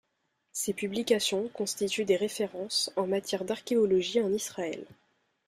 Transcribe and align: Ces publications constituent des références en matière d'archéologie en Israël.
Ces 0.51 0.73
publications 0.73 1.47
constituent 1.49 2.05
des 2.05 2.15
références 2.15 2.91
en 2.95 3.05
matière 3.05 3.45
d'archéologie 3.45 4.19
en 4.19 4.33
Israël. 4.33 4.83